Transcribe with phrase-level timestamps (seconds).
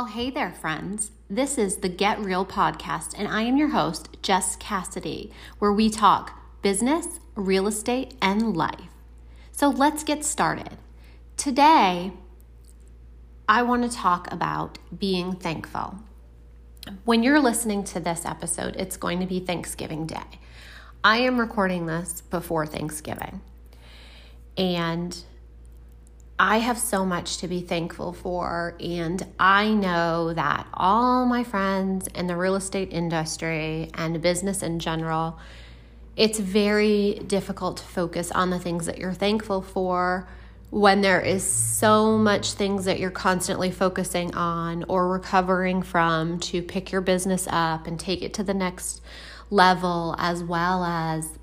[0.00, 1.10] Well, hey there, friends.
[1.28, 5.90] This is the Get Real podcast, and I am your host, Jess Cassidy, where we
[5.90, 8.88] talk business, real estate, and life.
[9.52, 10.78] So let's get started.
[11.36, 12.12] Today,
[13.46, 15.98] I want to talk about being thankful.
[17.04, 20.40] When you're listening to this episode, it's going to be Thanksgiving Day.
[21.04, 23.42] I am recording this before Thanksgiving.
[24.56, 25.22] And
[26.42, 32.06] I have so much to be thankful for, and I know that all my friends
[32.14, 35.38] in the real estate industry and business in general,
[36.16, 40.26] it's very difficult to focus on the things that you're thankful for
[40.70, 46.62] when there is so much things that you're constantly focusing on or recovering from to
[46.62, 49.02] pick your business up and take it to the next
[49.50, 51.38] level as well as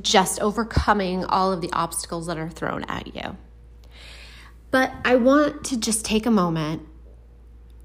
[0.00, 3.36] just overcoming all of the obstacles that are thrown at you.
[4.70, 6.86] But I want to just take a moment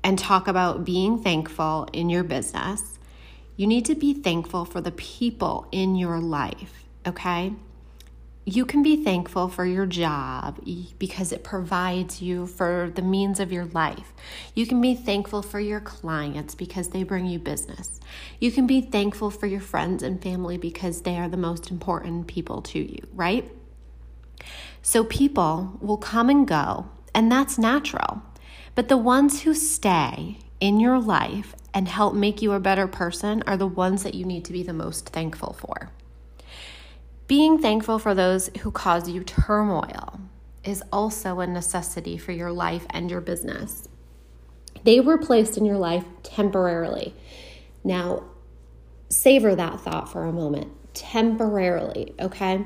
[0.03, 3.00] and talk about being thankful in your business.
[3.58, 7.53] You need to be thankful for the people in your life, okay?
[8.47, 10.63] You can be thankful for your job
[10.99, 14.13] because it provides you for the means of your life.
[14.53, 17.99] You can be thankful for your clients because they bring you business.
[18.39, 22.27] You can be thankful for your friends and family because they are the most important
[22.27, 23.52] people to you, right?
[24.83, 28.21] So people will come and go, and that's natural.
[28.75, 33.41] But the ones who stay in your life and help make you a better person
[33.47, 35.89] are the ones that you need to be the most thankful for.
[37.27, 40.19] Being thankful for those who cause you turmoil
[40.63, 43.87] is also a necessity for your life and your business.
[44.83, 47.15] They were placed in your life temporarily.
[47.83, 48.23] Now,
[49.09, 50.71] savor that thought for a moment.
[50.93, 52.63] Temporarily, okay?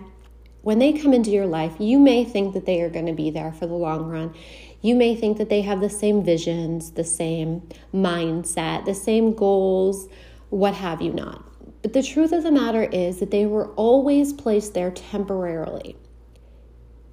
[0.62, 3.30] When they come into your life, you may think that they are going to be
[3.30, 4.36] there for the long run.
[4.82, 10.10] You may think that they have the same visions, the same mindset, the same goals,
[10.50, 11.49] what have you not.
[11.82, 15.96] But the truth of the matter is that they were always placed there temporarily.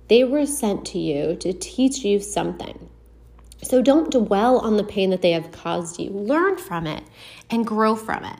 [0.08, 2.88] They were sent to you to teach you something.
[3.62, 6.10] So don't dwell on the pain that they have caused you.
[6.10, 7.04] Learn from it
[7.50, 8.38] and grow from it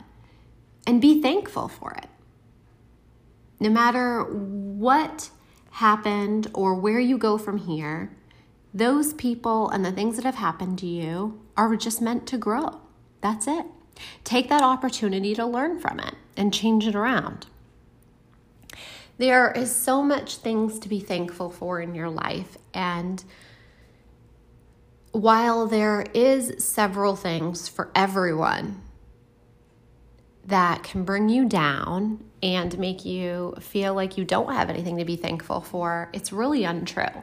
[0.86, 2.08] and be thankful for it.
[3.58, 5.30] No matter what
[5.72, 8.16] happened or where you go from here,
[8.74, 12.80] those people and the things that have happened to you are just meant to grow.
[13.22, 13.64] That's it.
[14.24, 17.46] Take that opportunity to learn from it and change it around.
[19.18, 23.24] There is so much things to be thankful for in your life and
[25.12, 28.82] while there is several things for everyone
[30.44, 35.06] that can bring you down and make you feel like you don't have anything to
[35.06, 37.22] be thankful for, it's really untrue.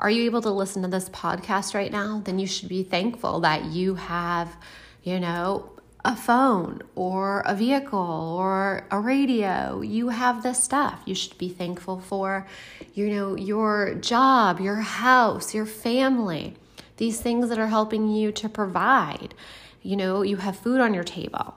[0.00, 2.20] Are you able to listen to this podcast right now?
[2.24, 4.56] Then you should be thankful that you have,
[5.04, 5.70] you know,
[6.04, 7.98] a phone or a vehicle
[8.38, 9.82] or a radio.
[9.82, 11.02] You have this stuff.
[11.04, 12.46] You should be thankful for,
[12.94, 16.56] you know, your job, your house, your family.
[16.96, 19.34] These things that are helping you to provide.
[19.82, 21.54] You know, you have food on your table.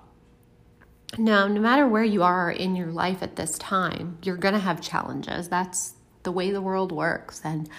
[1.17, 4.59] Now, no matter where you are in your life at this time, you're going to
[4.59, 5.47] have challenges.
[5.47, 5.93] That's
[6.23, 7.41] the way the world works.
[7.43, 7.69] And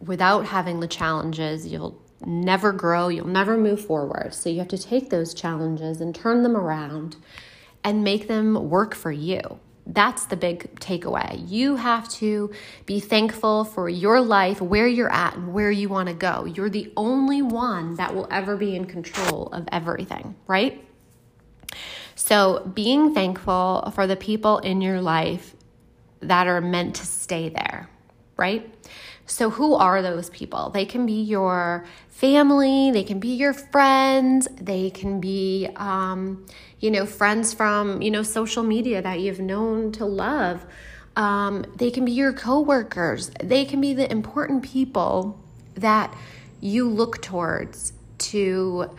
[0.00, 4.34] without having the challenges, you'll never grow, you'll never move forward.
[4.34, 7.16] So you have to take those challenges and turn them around
[7.84, 9.60] and make them work for you.
[9.86, 11.48] That's the big takeaway.
[11.48, 12.50] You have to
[12.86, 16.44] be thankful for your life, where you're at, and where you want to go.
[16.44, 20.84] You're the only one that will ever be in control of everything, right?
[22.16, 25.54] So, being thankful for the people in your life
[26.20, 27.88] that are meant to stay there,
[28.36, 28.74] right?
[29.26, 30.70] So, who are those people?
[30.70, 36.46] They can be your family, they can be your friends, they can be, um,
[36.78, 40.64] you know, friends from, you know, social media that you've known to love.
[41.16, 43.30] Um, they can be your coworkers.
[43.42, 45.42] They can be the important people
[45.74, 46.14] that
[46.60, 48.90] you look towards to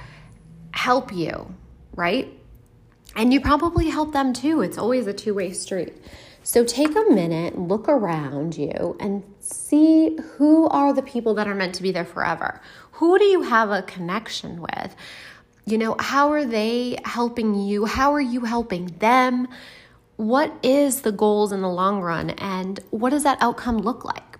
[0.71, 1.53] help you,
[1.95, 2.27] right?
[3.15, 4.61] And you probably help them too.
[4.61, 5.95] It's always a two way street.
[6.47, 11.53] So take a minute, look around you, and see who are the people that are
[11.53, 12.61] meant to be there forever.
[12.93, 14.95] Who do you have a connection with?
[15.65, 17.83] You know, how are they helping you?
[17.83, 19.49] How are you helping them?
[20.15, 24.39] What is the goals in the long run and what does that outcome look like?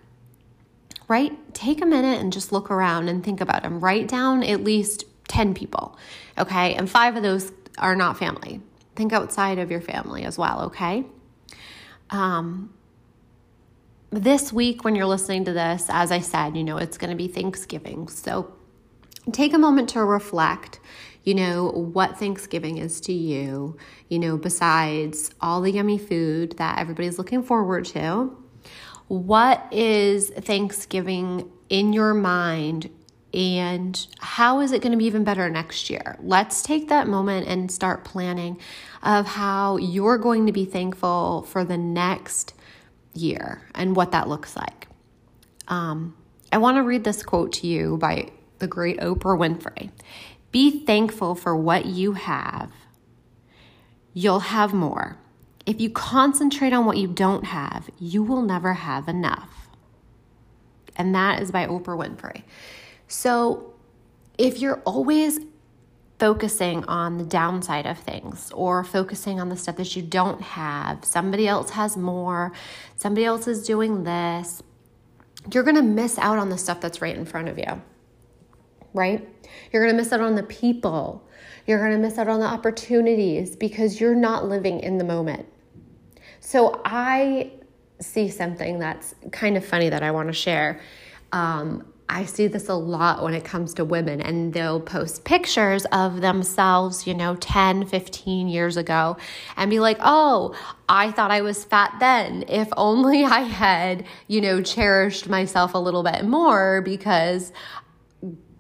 [1.10, 1.54] Right?
[1.54, 3.82] Take a minute and just look around and think about them.
[3.82, 5.98] Write down at least 10 people,
[6.38, 6.74] okay?
[6.74, 8.62] And five of those are not family.
[8.96, 11.04] Think outside of your family as well, okay?
[12.10, 12.74] Um,
[14.10, 17.16] this week, when you're listening to this, as I said, you know, it's going to
[17.16, 18.08] be Thanksgiving.
[18.08, 18.54] So
[19.32, 20.80] take a moment to reflect
[21.28, 23.76] you know, what Thanksgiving is to you,
[24.08, 28.34] you know, besides all the yummy food that everybody's looking forward to.
[29.10, 32.90] What is Thanksgiving in your mind
[33.38, 36.18] and how is it going to be even better next year?
[36.20, 38.60] Let's take that moment and start planning
[39.04, 42.56] of how you're going to be thankful for the next
[43.14, 44.88] year and what that looks like.
[45.68, 46.16] Um,
[46.52, 49.92] I want to read this quote to you by the great Oprah Winfrey.
[50.52, 52.72] Be thankful for what you have.
[54.16, 55.20] You'll have more.
[55.68, 59.68] If you concentrate on what you don't have, you will never have enough.
[60.96, 62.42] And that is by Oprah Winfrey.
[63.08, 63.74] So
[64.38, 65.40] if you're always
[66.20, 71.06] focusing on the downside of things or focusing on the stuff that you don't have,
[71.06, 72.52] somebody else has more,
[72.96, 74.64] somebody else is doing this,
[75.54, 77.82] you're going to miss out on the stuff that's right in front of you
[78.98, 79.28] right?
[79.72, 81.26] You're going to miss out on the people.
[81.66, 85.46] You're going to miss out on the opportunities because you're not living in the moment.
[86.40, 87.52] So I
[88.00, 90.82] see something that's kind of funny that I want to share.
[91.32, 95.86] Um, I see this a lot when it comes to women, and they'll post pictures
[95.92, 99.18] of themselves, you know, 10, 15 years ago,
[99.58, 100.56] and be like, oh,
[100.88, 102.46] I thought I was fat then.
[102.48, 107.52] If only I had, you know, cherished myself a little bit more because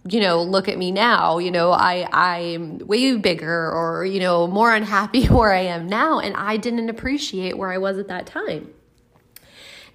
[0.10, 4.48] you know, look at me now, you know, I, I'm way bigger or, you know,
[4.48, 6.20] more unhappy where I am now.
[6.20, 8.74] And I didn't appreciate where I was at that time.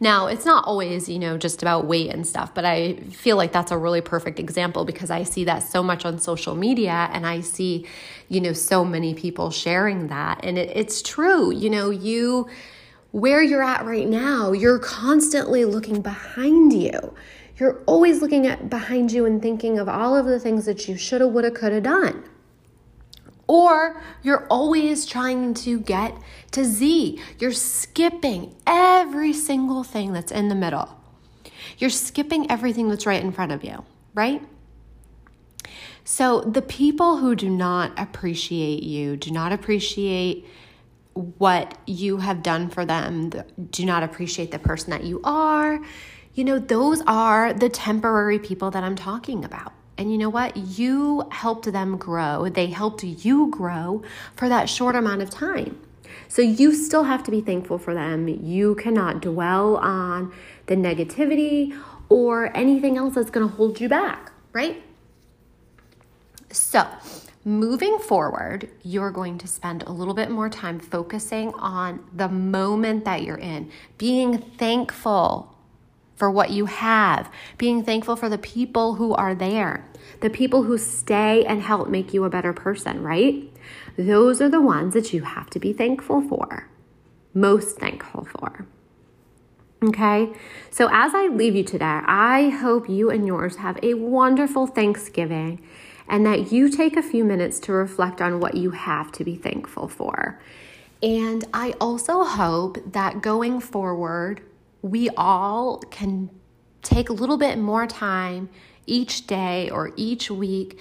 [0.02, 3.52] Now, it's not always, you know, just about weight and stuff, but I feel like
[3.52, 7.24] that's a really perfect example because I see that so much on social media and
[7.24, 7.86] I see,
[8.28, 10.44] you know, so many people sharing that.
[10.44, 12.48] And it, it's true, you know, you,
[13.12, 17.14] where you're at right now, you're constantly looking behind you
[17.58, 20.96] you're always looking at behind you and thinking of all of the things that you
[20.96, 22.24] shoulda, woulda, coulda done.
[23.52, 26.14] Or you're always trying to get
[26.52, 27.20] to Z.
[27.38, 30.98] You're skipping every single thing that's in the middle.
[31.76, 33.84] You're skipping everything that's right in front of you,
[34.14, 34.42] right?
[36.02, 40.46] So the people who do not appreciate you, do not appreciate
[41.12, 43.32] what you have done for them,
[43.70, 45.78] do not appreciate the person that you are,
[46.32, 49.74] you know, those are the temporary people that I'm talking about.
[50.02, 50.56] And you know what?
[50.56, 52.48] You helped them grow.
[52.48, 54.02] They helped you grow
[54.34, 55.78] for that short amount of time.
[56.26, 58.26] So you still have to be thankful for them.
[58.26, 60.34] You cannot dwell on
[60.66, 64.82] the negativity or anything else that's going to hold you back, right?
[66.50, 66.84] So,
[67.44, 73.04] moving forward, you're going to spend a little bit more time focusing on the moment
[73.04, 75.51] that you're in, being thankful
[76.22, 77.28] for what you have,
[77.58, 79.84] being thankful for the people who are there,
[80.20, 83.52] the people who stay and help make you a better person, right?
[83.98, 86.68] Those are the ones that you have to be thankful for,
[87.34, 88.68] most thankful for.
[89.82, 90.32] Okay,
[90.70, 95.60] so as I leave you today, I hope you and yours have a wonderful Thanksgiving
[96.08, 99.34] and that you take a few minutes to reflect on what you have to be
[99.34, 100.40] thankful for.
[101.02, 104.40] And I also hope that going forward,
[104.82, 106.28] we all can
[106.82, 108.50] take a little bit more time
[108.86, 110.78] each day or each week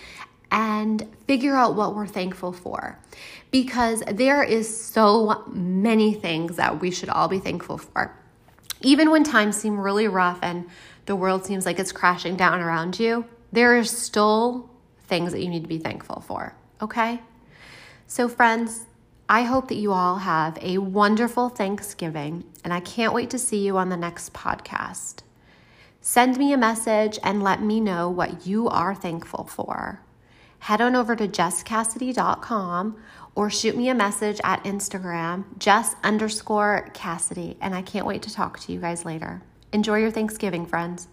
[0.51, 2.99] and figure out what we're thankful for.
[3.51, 8.17] Because there is so many things that we should all be thankful for.
[8.81, 10.65] Even when times seem really rough and
[11.05, 14.69] the world seems like it's crashing down around you, there are still
[15.03, 17.21] things that you need to be thankful for, okay?
[18.07, 18.85] So, friends,
[19.31, 23.65] I hope that you all have a wonderful Thanksgiving, and I can't wait to see
[23.65, 25.21] you on the next podcast.
[26.01, 30.01] Send me a message and let me know what you are thankful for.
[30.59, 33.01] Head on over to jesscassidy.com
[33.33, 38.33] or shoot me a message at Instagram, jess underscore Cassidy, and I can't wait to
[38.33, 39.43] talk to you guys later.
[39.71, 41.07] Enjoy your Thanksgiving, friends.